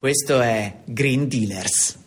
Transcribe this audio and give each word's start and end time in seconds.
Questo 0.00 0.40
è 0.40 0.80
Green 0.86 1.28
Dealers. 1.28 1.98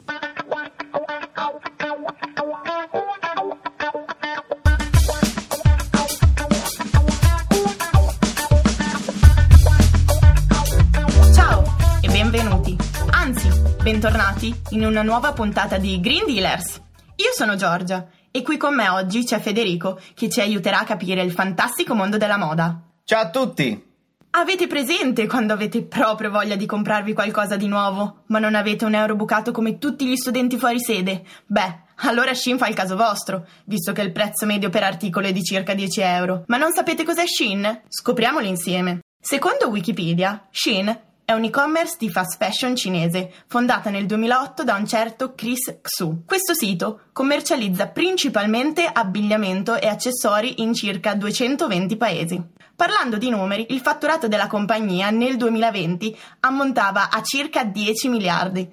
Ciao 11.36 11.64
e 12.02 12.08
benvenuti, 12.08 12.76
anzi, 13.12 13.48
bentornati 13.84 14.56
in 14.72 14.86
una 14.86 15.04
nuova 15.04 15.34
puntata 15.34 15.78
di 15.78 16.00
Green 16.00 16.26
Dealers. 16.26 16.82
Io 17.18 17.30
sono 17.36 17.56
Giorgia 17.56 18.08
e 18.32 18.42
qui 18.42 18.58
con 18.58 18.74
me 18.74 18.90
oggi 18.90 19.24
c'è 19.24 19.40
Federico 19.40 20.00
che 20.16 20.32
ci 20.32 20.42
aiuterà 20.42 20.80
a 20.80 20.86
capire 20.86 21.22
il 21.22 21.32
fantastico 21.32 21.94
mondo 21.94 22.18
della 22.18 22.38
moda. 22.38 22.82
Ciao 23.04 23.22
a 23.22 23.30
tutti! 23.30 23.93
Avete 24.36 24.66
presente 24.66 25.28
quando 25.28 25.54
avete 25.54 25.84
proprio 25.84 26.32
voglia 26.32 26.56
di 26.56 26.66
comprarvi 26.66 27.14
qualcosa 27.14 27.56
di 27.56 27.68
nuovo, 27.68 28.24
ma 28.28 28.40
non 28.40 28.56
avete 28.56 28.84
un 28.84 28.96
euro 28.96 29.16
bucato 29.16 29.52
come 29.52 29.78
tutti 29.78 30.08
gli 30.08 30.16
studenti 30.16 30.58
fuori 30.58 30.80
sede? 30.80 31.22
Beh, 31.46 31.82
allora 31.98 32.34
Shein 32.34 32.58
fa 32.58 32.68
il 32.68 32.74
caso 32.74 32.96
vostro, 32.96 33.46
visto 33.66 33.92
che 33.92 34.02
il 34.02 34.12
prezzo 34.12 34.48
medio 34.48 34.72
per 34.72 34.82
articolo 34.82 35.28
è 35.28 35.32
di 35.32 35.44
circa 35.44 35.76
10 35.76 36.02
euro. 36.02 36.44
Ma 36.48 36.58
non 36.58 36.72
sapete 36.72 37.04
cos'è 37.04 37.28
Shein? 37.28 37.84
Scopriamolo 37.88 38.48
insieme. 38.48 39.02
Secondo 39.22 39.70
Wikipedia, 39.70 40.48
Shein 40.50 41.00
è 41.26 41.32
un 41.32 41.46
e-commerce 41.46 41.96
di 41.98 42.10
fast 42.10 42.38
fashion 42.38 42.76
cinese, 42.76 43.32
fondata 43.48 43.90
nel 43.90 44.06
2008 44.06 44.64
da 44.64 44.76
un 44.76 44.86
certo 44.86 45.34
Chris 45.34 45.80
Xu. 45.82 46.24
Questo 46.26 46.54
sito 46.54 47.04
commercializza 47.14 47.88
principalmente 47.88 48.86
abbigliamento 48.92 49.80
e 49.80 49.88
accessori 49.88 50.62
in 50.62 50.74
circa 50.74 51.14
220 51.14 51.96
paesi. 51.96 52.42
Parlando 52.76 53.18
di 53.18 53.30
numeri, 53.30 53.68
il 53.70 53.80
fatturato 53.80 54.28
della 54.28 54.48
compagnia 54.48 55.12
nel 55.12 55.38
2020 55.38 56.18
ammontava 56.42 57.10
a 57.10 57.22
circa 57.22 57.64
10 57.64 58.10
miliardi 58.10 58.70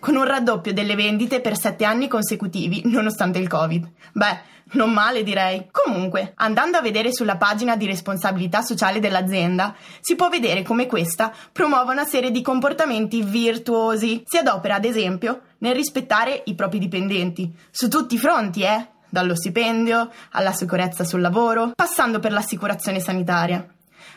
con 0.00 0.16
un 0.16 0.24
raddoppio 0.24 0.72
delle 0.72 0.96
vendite 0.96 1.40
per 1.40 1.56
sette 1.56 1.84
anni 1.84 2.08
consecutivi, 2.08 2.82
nonostante 2.86 3.38
il 3.38 3.48
Covid. 3.48 3.88
Beh, 4.12 4.40
non 4.72 4.92
male 4.92 5.22
direi. 5.22 5.66
Comunque, 5.70 6.32
andando 6.36 6.76
a 6.76 6.80
vedere 6.82 7.12
sulla 7.12 7.36
pagina 7.36 7.76
di 7.76 7.86
responsabilità 7.86 8.62
sociale 8.62 9.00
dell'azienda, 9.00 9.74
si 10.00 10.14
può 10.14 10.28
vedere 10.28 10.62
come 10.62 10.86
questa 10.86 11.32
promuove 11.52 11.92
una 11.92 12.04
serie 12.04 12.30
di 12.30 12.42
comportamenti 12.42 13.22
virtuosi. 13.22 14.22
Si 14.24 14.36
adopera, 14.36 14.76
ad 14.76 14.84
esempio, 14.84 15.42
nel 15.58 15.74
rispettare 15.74 16.42
i 16.46 16.54
propri 16.54 16.78
dipendenti, 16.78 17.52
su 17.70 17.88
tutti 17.88 18.14
i 18.14 18.18
fronti, 18.18 18.62
eh? 18.62 18.88
Dallo 19.08 19.34
stipendio 19.34 20.10
alla 20.30 20.52
sicurezza 20.52 21.02
sul 21.02 21.20
lavoro, 21.20 21.72
passando 21.74 22.20
per 22.20 22.30
l'assicurazione 22.30 23.00
sanitaria. 23.00 23.66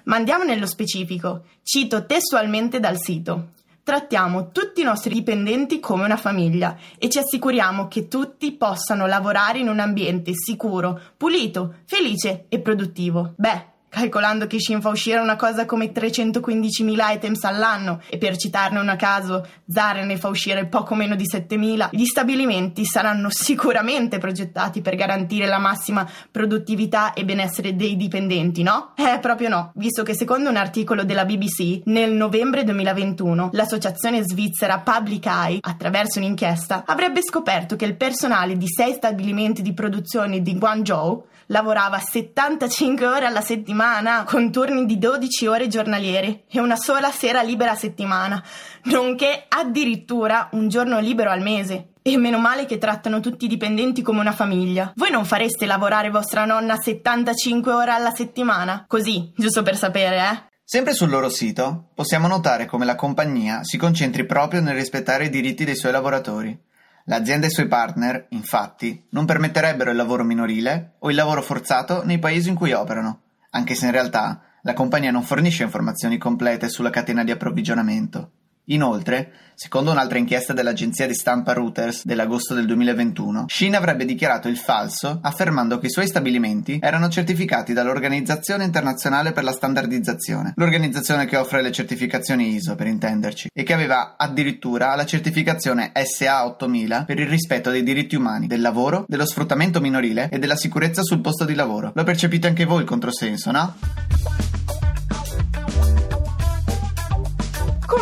Ma 0.06 0.18
andiamo 0.18 0.44
nello 0.44 0.68
specifico. 0.68 1.46
Cito 1.64 2.06
testualmente 2.06 2.80
dal 2.80 3.00
sito. 3.00 3.48
Trattiamo 3.86 4.52
tutti 4.52 4.80
i 4.80 4.86
nostri 4.86 5.14
dipendenti 5.14 5.82
come 5.82 6.06
una 6.06 6.16
famiglia 6.16 6.78
e 6.98 7.10
ci 7.10 7.18
assicuriamo 7.18 7.90
che 7.90 8.08
tutti 8.08 8.54
possano 8.54 9.08
lavorare 9.08 9.60
in 9.60 9.68
un 9.68 9.80
ambiente 9.80 10.32
sicuro, 10.34 10.98
pulito, 11.18 11.80
felice 11.84 12.46
e 12.48 12.62
produttivo. 12.62 13.34
Beh, 13.36 13.73
calcolando 13.94 14.48
che 14.48 14.60
Shin 14.60 14.82
fa 14.82 14.90
uscire 14.90 15.20
una 15.20 15.36
cosa 15.36 15.66
come 15.66 15.92
315.000 15.92 16.96
items 17.14 17.44
all'anno. 17.44 18.02
E 18.10 18.18
per 18.18 18.38
citarne 18.38 18.80
un 18.80 18.90
a 18.90 18.96
caso 18.96 19.48
Zara 19.68 20.04
ne 20.04 20.18
fa 20.18 20.30
uscire 20.30 20.66
poco 20.66 20.96
meno 20.96 21.16
di 21.16 21.26
7.000, 21.32 21.90
gli 21.92 22.06
stabilimenti 22.06 22.86
saranno 22.86 23.30
sicuramente 23.30 24.18
progettati 24.18 24.82
per 24.82 24.96
garantire 24.96 25.46
la 25.46 25.60
massima 25.60 26.10
produttività 26.32 27.14
e 27.14 27.24
benessere 27.24 27.76
dei 27.76 27.96
dipendenti, 27.96 28.64
no? 28.64 28.94
Eh, 28.96 29.20
proprio 29.20 29.50
no, 29.50 29.72
visto 29.76 30.02
che 30.02 30.16
secondo 30.16 30.50
un 30.50 30.56
articolo 30.56 31.04
della 31.04 31.26
BBC 31.26 31.82
nel 31.86 32.14
novembre 32.14 32.64
2021 32.64 33.50
l'associazione 33.52 34.24
svizzera 34.24 34.80
Public 34.80 35.26
Eye, 35.28 35.60
attraverso 35.62 36.18
un'inchiesta, 36.18 36.84
avrebbe 36.88 37.22
scoperto 37.22 37.76
che 37.76 37.86
il 37.86 37.96
personale 37.96 38.58
di 38.58 38.68
sei 38.68 38.94
stabilimenti 38.94 39.62
di 39.62 39.74
produzione 39.74 40.42
di 40.42 40.58
Guangzhou 40.58 41.26
lavorava 41.48 42.00
75 42.00 43.06
ore 43.06 43.26
alla 43.26 43.42
settimana 43.42 43.83
con 44.26 44.52
turni 44.52 44.86
di 44.86 44.98
12 44.98 45.48
ore 45.48 45.68
giornaliere 45.68 46.44
e 46.50 46.60
una 46.60 46.76
sola 46.76 47.12
sera 47.12 47.42
libera 47.42 47.72
a 47.72 47.76
settimana, 47.76 48.42
nonché 48.84 49.46
addirittura 49.48 50.50
un 50.54 50.70
giorno 50.70 51.00
libero 51.00 51.30
al 51.30 51.42
mese. 51.42 51.90
E 52.02 52.18
meno 52.18 52.38
male 52.38 52.66
che 52.66 52.78
trattano 52.78 53.20
tutti 53.20 53.46
i 53.46 53.48
dipendenti 53.48 54.02
come 54.02 54.20
una 54.20 54.32
famiglia. 54.32 54.92
Voi 54.96 55.12
non 55.12 55.26
fareste 55.26 55.66
lavorare 55.66 56.10
vostra 56.10 56.46
nonna 56.46 56.78
75 56.78 57.72
ore 57.72 57.92
alla 57.92 58.12
settimana? 58.12 58.86
Così, 58.88 59.32
giusto 59.36 59.64
per 59.64 59.78
sapere, 59.78 60.18
eh? 60.18 60.52
Sempre 60.64 60.94
sul 60.94 61.10
loro 61.10 61.30
sito 61.30 61.90
possiamo 61.94 62.28
notare 62.28 62.66
come 62.66 62.86
la 62.86 62.96
compagnia 62.96 63.64
si 63.64 63.78
concentri 63.78 64.26
proprio 64.26 64.62
nel 64.62 64.76
rispettare 64.76 65.26
i 65.26 65.30
diritti 65.30 65.66
dei 65.66 65.76
suoi 65.76 65.92
lavoratori. 65.92 66.58
L'azienda 67.06 67.48
e 67.48 67.50
i 67.50 67.54
suoi 67.54 67.68
partner, 67.68 68.28
infatti, 68.30 69.08
non 69.10 69.26
permetterebbero 69.26 69.92
il 69.92 69.98
lavoro 69.98 70.24
minorile 70.24 70.94
o 71.00 71.10
il 71.10 71.16
lavoro 71.18 71.42
forzato 71.42 72.04
nei 72.06 72.18
paesi 72.18 72.48
in 72.48 72.56
cui 72.56 72.72
operano, 72.72 73.23
anche 73.56 73.76
se 73.76 73.86
in 73.86 73.92
realtà 73.92 74.42
la 74.64 74.74
compagnia 74.74 75.12
non 75.12 75.24
fornisce 75.24 75.64
informazioni 75.64 76.18
complete 76.18 76.70
sulla 76.70 76.90
catena 76.90 77.24
di 77.24 77.32
approvvigionamento. 77.32 78.32
Inoltre, 78.68 79.34
secondo 79.56 79.92
un'altra 79.92 80.18
inchiesta 80.18 80.54
dell'agenzia 80.54 81.06
di 81.06 81.14
stampa 81.14 81.52
Reuters 81.52 82.06
dell'agosto 82.06 82.54
del 82.54 82.66
2021, 82.66 83.46
Shein 83.50 83.76
avrebbe 83.76 84.06
dichiarato 84.06 84.48
il 84.48 84.56
falso 84.56 85.20
affermando 85.22 85.80
che 85.80 85.88
i 85.88 85.92
suoi 85.92 86.08
stabilimenti 86.08 86.80
erano 86.82 87.10
certificati 87.10 87.74
dall'Organizzazione 87.74 88.64
Internazionale 88.64 89.34
per 89.34 89.44
la 89.44 89.52
Standardizzazione, 89.52 90.54
l'organizzazione 90.56 91.26
che 91.26 91.36
offre 91.36 91.62
le 91.62 91.74
certificazioni 91.74 92.56
ISO 92.56 92.76
per 92.76 92.88
intenderci, 92.88 93.50
e 93.54 93.64
che 93.64 93.74
aveva 93.74 94.16
addirittura 94.18 94.96
la 94.96 95.06
certificazione 95.06 95.92
SA 96.06 96.46
8000 96.46 97.04
per 97.04 97.20
il 97.20 97.28
rispetto 97.28 97.70
dei 97.70 97.84
diritti 97.84 98.16
umani, 98.16 98.48
del 98.48 98.62
lavoro, 98.62 99.04
dello 99.10 99.26
sfruttamento 99.26 99.82
minorile 99.82 100.30
e 100.32 100.40
della 100.40 100.56
sicurezza 100.56 101.04
sul 101.04 101.20
posto 101.20 101.44
di 101.44 101.54
lavoro. 101.54 101.92
Lo 101.94 102.04
percepite 102.06 102.48
anche 102.48 102.64
voi 102.64 102.80
il 102.84 102.88
controsenso, 102.88 103.52
no? 103.52 103.76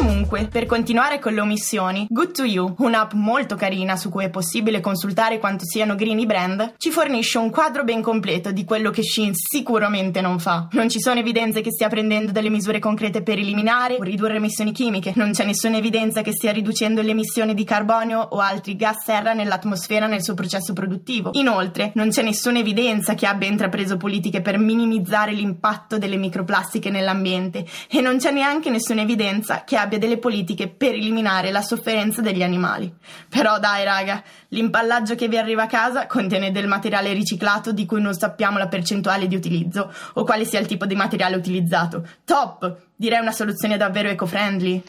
Comunque, 0.01 0.47
per 0.47 0.65
continuare 0.65 1.19
con 1.19 1.33
le 1.33 1.41
omissioni, 1.41 2.07
Good 2.09 2.31
to 2.31 2.43
You, 2.43 2.73
un'app 2.79 3.11
molto 3.13 3.55
carina 3.55 3.95
su 3.95 4.09
cui 4.09 4.23
è 4.23 4.31
possibile 4.31 4.79
consultare 4.79 5.37
quanto 5.37 5.63
siano 5.63 5.93
green 5.93 6.17
i 6.17 6.25
brand, 6.25 6.73
ci 6.77 6.89
fornisce 6.89 7.37
un 7.37 7.51
quadro 7.51 7.83
ben 7.83 8.01
completo 8.01 8.51
di 8.51 8.63
quello 8.63 8.89
che 8.89 9.03
Shein 9.03 9.33
sicuramente 9.35 10.19
non 10.19 10.39
fa. 10.39 10.67
Non 10.71 10.89
ci 10.89 10.99
sono 10.99 11.19
evidenze 11.19 11.61
che 11.61 11.69
stia 11.71 11.87
prendendo 11.87 12.31
delle 12.31 12.49
misure 12.49 12.79
concrete 12.79 13.21
per 13.21 13.37
eliminare 13.37 13.97
o 13.99 14.03
ridurre 14.03 14.37
emissioni 14.37 14.71
chimiche, 14.71 15.13
non 15.17 15.33
c'è 15.33 15.45
nessuna 15.45 15.77
evidenza 15.77 16.23
che 16.23 16.31
stia 16.31 16.51
riducendo 16.51 17.03
le 17.03 17.11
emissioni 17.11 17.53
di 17.53 17.63
carbonio 17.63 18.19
o 18.21 18.39
altri 18.39 18.75
gas 18.75 19.03
serra 19.03 19.33
nell'atmosfera 19.33 20.07
nel 20.07 20.23
suo 20.23 20.33
processo 20.33 20.73
produttivo. 20.73 21.29
Inoltre, 21.33 21.91
non 21.93 22.09
c'è 22.09 22.23
nessuna 22.23 22.57
evidenza 22.57 23.13
che 23.13 23.27
abbia 23.27 23.47
intrapreso 23.47 23.97
politiche 23.97 24.41
per 24.41 24.57
minimizzare 24.57 25.31
l'impatto 25.31 25.99
delle 25.99 26.17
microplastiche 26.17 26.89
nell'ambiente 26.89 27.65
e 27.87 28.01
non 28.01 28.17
c'è 28.17 28.31
neanche 28.31 28.71
nessuna 28.71 29.01
evidenza 29.01 29.63
che 29.63 29.77
abbia 29.77 29.90
delle 29.97 30.17
politiche 30.17 30.67
per 30.67 30.93
eliminare 30.93 31.51
la 31.51 31.61
sofferenza 31.61 32.21
degli 32.21 32.43
animali. 32.43 32.93
Però 33.29 33.59
dai 33.59 33.83
raga, 33.83 34.23
l'imballaggio 34.49 35.15
che 35.15 35.27
vi 35.27 35.37
arriva 35.37 35.63
a 35.63 35.67
casa 35.67 36.07
contiene 36.07 36.51
del 36.51 36.67
materiale 36.67 37.13
riciclato 37.13 37.71
di 37.71 37.85
cui 37.85 38.01
non 38.01 38.13
sappiamo 38.13 38.57
la 38.57 38.67
percentuale 38.67 39.27
di 39.27 39.35
utilizzo 39.35 39.91
o 40.13 40.23
quale 40.23 40.45
sia 40.45 40.59
il 40.59 40.67
tipo 40.67 40.85
di 40.85 40.95
materiale 40.95 41.35
utilizzato. 41.35 42.07
Top! 42.25 42.89
Direi 42.95 43.19
una 43.19 43.31
soluzione 43.31 43.77
davvero 43.77 44.09
eco-friendly. 44.09 44.83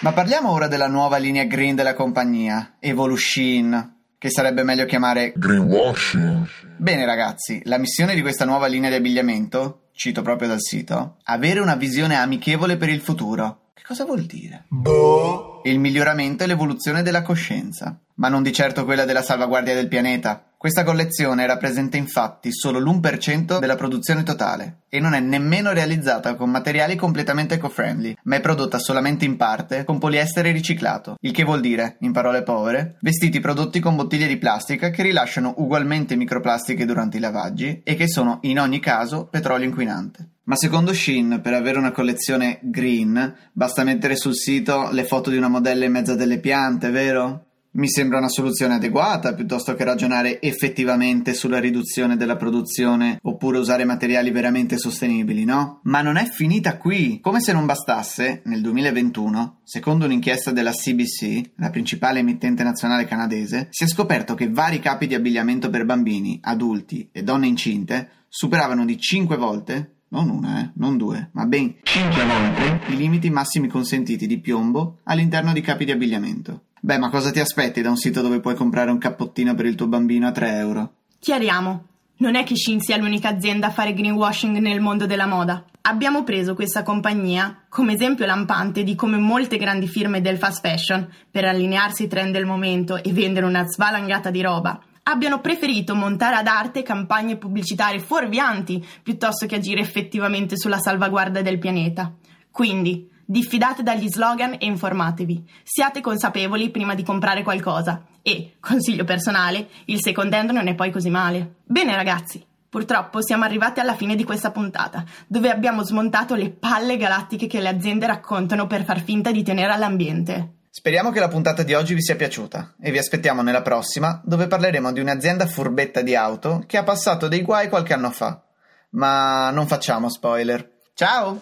Ma 0.00 0.12
parliamo 0.12 0.50
ora 0.50 0.68
della 0.68 0.88
nuova 0.88 1.16
linea 1.16 1.44
green 1.44 1.74
della 1.74 1.94
compagnia, 1.94 2.74
Evolution, 2.78 3.95
che 4.18 4.30
sarebbe 4.30 4.62
meglio 4.62 4.84
chiamare 4.86 5.32
Greenwashing. 5.36 6.46
Bene 6.76 7.04
ragazzi, 7.04 7.60
la 7.64 7.78
missione 7.78 8.14
di 8.14 8.20
questa 8.20 8.44
nuova 8.44 8.66
linea 8.66 8.90
di 8.90 8.96
abbigliamento, 8.96 9.88
cito 9.92 10.22
proprio 10.22 10.48
dal 10.48 10.60
sito, 10.60 11.16
avere 11.24 11.60
una 11.60 11.76
visione 11.76 12.16
amichevole 12.16 12.76
per 12.76 12.88
il 12.88 13.00
futuro. 13.00 13.70
Che 13.74 13.82
cosa 13.86 14.04
vuol 14.04 14.22
dire? 14.22 14.64
Boh. 14.68 15.55
Il 15.66 15.80
miglioramento 15.80 16.44
e 16.44 16.46
l'evoluzione 16.46 17.02
della 17.02 17.22
coscienza, 17.22 17.98
ma 18.14 18.28
non 18.28 18.44
di 18.44 18.52
certo 18.52 18.84
quella 18.84 19.04
della 19.04 19.20
salvaguardia 19.20 19.74
del 19.74 19.88
pianeta. 19.88 20.52
Questa 20.56 20.84
collezione 20.84 21.44
rappresenta 21.44 21.96
infatti 21.96 22.52
solo 22.52 22.78
l'1% 22.78 23.58
della 23.58 23.74
produzione 23.74 24.22
totale 24.22 24.82
e 24.88 25.00
non 25.00 25.12
è 25.12 25.18
nemmeno 25.18 25.72
realizzata 25.72 26.36
con 26.36 26.50
materiali 26.50 26.94
completamente 26.94 27.54
eco-friendly, 27.54 28.16
ma 28.22 28.36
è 28.36 28.40
prodotta 28.40 28.78
solamente 28.78 29.24
in 29.24 29.36
parte 29.36 29.82
con 29.82 29.98
poliestere 29.98 30.52
riciclato, 30.52 31.16
il 31.20 31.32
che 31.32 31.42
vuol 31.42 31.60
dire, 31.60 31.96
in 32.02 32.12
parole 32.12 32.44
povere, 32.44 32.98
vestiti 33.00 33.40
prodotti 33.40 33.80
con 33.80 33.96
bottiglie 33.96 34.28
di 34.28 34.36
plastica 34.36 34.90
che 34.90 35.02
rilasciano 35.02 35.54
ugualmente 35.56 36.14
microplastiche 36.14 36.84
durante 36.84 37.16
i 37.16 37.20
lavaggi 37.20 37.80
e 37.82 37.96
che 37.96 38.06
sono 38.06 38.38
in 38.42 38.60
ogni 38.60 38.78
caso 38.78 39.26
petrolio 39.26 39.66
inquinante. 39.66 40.28
Ma 40.46 40.54
secondo 40.54 40.92
Shin, 40.92 41.40
per 41.42 41.54
avere 41.54 41.78
una 41.78 41.90
collezione 41.90 42.60
green, 42.62 43.34
basta 43.52 43.82
mettere 43.82 44.14
sul 44.14 44.36
sito 44.36 44.90
le 44.92 45.02
foto 45.02 45.28
di 45.28 45.36
una 45.36 45.48
modella 45.48 45.86
in 45.86 45.90
mezzo 45.90 46.12
a 46.12 46.14
delle 46.14 46.38
piante, 46.38 46.90
vero? 46.90 47.46
Mi 47.72 47.88
sembra 47.88 48.18
una 48.18 48.28
soluzione 48.28 48.74
adeguata 48.74 49.34
piuttosto 49.34 49.74
che 49.74 49.82
ragionare 49.82 50.40
effettivamente 50.40 51.34
sulla 51.34 51.58
riduzione 51.58 52.16
della 52.16 52.36
produzione 52.36 53.18
oppure 53.22 53.58
usare 53.58 53.84
materiali 53.84 54.30
veramente 54.30 54.78
sostenibili, 54.78 55.44
no? 55.44 55.80
Ma 55.82 56.00
non 56.00 56.16
è 56.16 56.24
finita 56.26 56.76
qui. 56.76 57.18
Come 57.20 57.40
se 57.40 57.52
non 57.52 57.66
bastasse, 57.66 58.42
nel 58.44 58.60
2021, 58.60 59.62
secondo 59.64 60.04
un'inchiesta 60.04 60.52
della 60.52 60.70
CBC, 60.70 61.54
la 61.56 61.70
principale 61.70 62.20
emittente 62.20 62.62
nazionale 62.62 63.04
canadese, 63.04 63.66
si 63.70 63.82
è 63.82 63.88
scoperto 63.88 64.34
che 64.34 64.48
vari 64.48 64.78
capi 64.78 65.08
di 65.08 65.16
abbigliamento 65.16 65.70
per 65.70 65.84
bambini, 65.84 66.38
adulti 66.40 67.08
e 67.10 67.24
donne 67.24 67.48
incinte 67.48 68.10
superavano 68.28 68.84
di 68.84 68.98
5 68.98 69.36
volte 69.36 69.95
non 70.08 70.28
una, 70.28 70.60
eh, 70.60 70.70
non 70.74 70.96
due, 70.96 71.30
ma 71.32 71.46
ben 71.46 71.74
5 71.82 72.24
volte 72.24 72.92
i 72.92 72.96
limiti 72.96 73.30
massimi 73.30 73.68
consentiti 73.68 74.26
di 74.26 74.38
piombo 74.38 74.98
all'interno 75.04 75.52
di 75.52 75.60
capi 75.60 75.84
di 75.84 75.90
abbigliamento. 75.90 76.62
Beh, 76.80 76.98
ma 76.98 77.10
cosa 77.10 77.30
ti 77.30 77.40
aspetti 77.40 77.82
da 77.82 77.90
un 77.90 77.96
sito 77.96 78.22
dove 78.22 78.40
puoi 78.40 78.54
comprare 78.54 78.90
un 78.90 78.98
cappottino 78.98 79.54
per 79.54 79.66
il 79.66 79.74
tuo 79.74 79.88
bambino 79.88 80.26
a 80.26 80.32
3 80.32 80.56
euro? 80.56 80.92
Chiariamo. 81.18 81.84
Non 82.18 82.34
è 82.34 82.44
che 82.44 82.56
Shin 82.56 82.80
sia 82.80 82.96
l'unica 82.96 83.28
azienda 83.28 83.66
a 83.66 83.70
fare 83.70 83.92
greenwashing 83.92 84.56
nel 84.58 84.80
mondo 84.80 85.04
della 85.04 85.26
moda. 85.26 85.64
Abbiamo 85.82 86.24
preso 86.24 86.54
questa 86.54 86.82
compagnia 86.82 87.64
come 87.68 87.92
esempio 87.92 88.24
lampante 88.24 88.84
di 88.84 88.94
come 88.94 89.18
molte 89.18 89.58
grandi 89.58 89.86
firme 89.86 90.22
del 90.22 90.38
fast 90.38 90.66
fashion, 90.66 91.06
per 91.30 91.44
allinearsi 91.44 92.04
ai 92.04 92.08
trend 92.08 92.32
del 92.32 92.46
momento 92.46 93.02
e 93.02 93.12
vendere 93.12 93.44
una 93.44 93.66
svalangata 93.66 94.30
di 94.30 94.40
roba, 94.40 94.80
abbiano 95.08 95.40
preferito 95.40 95.94
montare 95.94 96.36
ad 96.36 96.46
arte 96.46 96.82
campagne 96.82 97.36
pubblicitarie 97.36 98.00
fuorvianti 98.00 98.84
piuttosto 99.02 99.46
che 99.46 99.56
agire 99.56 99.80
effettivamente 99.80 100.56
sulla 100.56 100.78
salvaguardia 100.78 101.42
del 101.42 101.58
pianeta. 101.58 102.12
Quindi, 102.50 103.14
Diffidate 103.28 103.82
dagli 103.82 104.06
slogan 104.08 104.52
e 104.52 104.66
informatevi. 104.66 105.44
Siate 105.64 106.00
consapevoli 106.00 106.70
prima 106.70 106.94
di 106.94 107.02
comprare 107.02 107.42
qualcosa. 107.42 108.04
E, 108.22 108.52
consiglio 108.60 109.02
personale, 109.02 109.68
il 109.86 110.00
second 110.00 110.32
hand 110.32 110.50
non 110.50 110.68
è 110.68 110.76
poi 110.76 110.92
così 110.92 111.10
male. 111.10 111.56
Bene 111.64 111.96
ragazzi, 111.96 112.46
purtroppo 112.68 113.20
siamo 113.20 113.42
arrivati 113.42 113.80
alla 113.80 113.96
fine 113.96 114.14
di 114.14 114.22
questa 114.22 114.52
puntata, 114.52 115.04
dove 115.26 115.50
abbiamo 115.50 115.82
smontato 115.82 116.36
le 116.36 116.50
palle 116.50 116.96
galattiche 116.96 117.48
che 117.48 117.60
le 117.60 117.68
aziende 117.68 118.06
raccontano 118.06 118.68
per 118.68 118.84
far 118.84 119.00
finta 119.00 119.32
di 119.32 119.42
tenere 119.42 119.72
all'ambiente. 119.72 120.55
Speriamo 120.78 121.10
che 121.10 121.20
la 121.20 121.28
puntata 121.28 121.62
di 121.62 121.72
oggi 121.72 121.94
vi 121.94 122.02
sia 122.02 122.16
piaciuta 122.16 122.74
e 122.78 122.90
vi 122.90 122.98
aspettiamo 122.98 123.40
nella 123.40 123.62
prossima, 123.62 124.20
dove 124.22 124.46
parleremo 124.46 124.92
di 124.92 125.00
un'azienda 125.00 125.46
furbetta 125.46 126.02
di 126.02 126.14
auto 126.14 126.64
che 126.66 126.76
ha 126.76 126.82
passato 126.82 127.28
dei 127.28 127.40
guai 127.40 127.70
qualche 127.70 127.94
anno 127.94 128.10
fa. 128.10 128.42
Ma 128.90 129.50
non 129.52 129.66
facciamo 129.66 130.10
spoiler. 130.10 130.72
Ciao! 130.92 131.40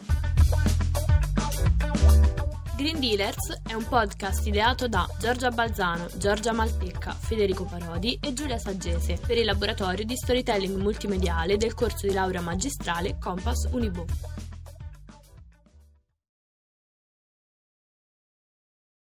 Green 2.76 3.00
Dealers 3.00 3.62
è 3.66 3.72
un 3.72 3.84
podcast 3.88 4.46
ideato 4.46 4.86
da 4.86 5.04
Giorgia 5.18 5.50
Balzano, 5.50 6.06
Giorgia 6.16 6.52
Maltecca, 6.52 7.12
Federico 7.12 7.64
Parodi 7.64 8.16
e 8.22 8.34
Giulia 8.34 8.58
Saggese 8.58 9.18
per 9.26 9.36
il 9.36 9.46
laboratorio 9.46 10.04
di 10.04 10.14
storytelling 10.16 10.80
multimediale 10.80 11.56
del 11.56 11.74
corso 11.74 12.06
di 12.06 12.12
laurea 12.12 12.40
magistrale 12.40 13.16
Compass 13.18 13.66
Unibo. 13.72 14.06